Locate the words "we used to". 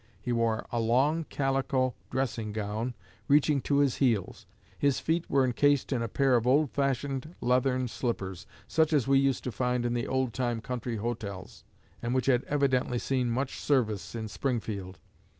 9.07-9.51